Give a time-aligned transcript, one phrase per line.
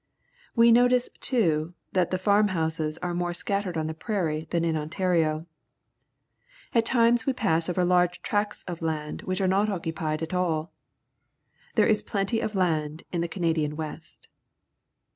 [0.55, 5.45] We notice, too, that the farmhouses are more scattered on the prairies than in Ontario.
[6.73, 10.73] At times we pass over large tracts of land which are not occupied at all.
[11.75, 14.27] There is plenty of land in the Canadian West.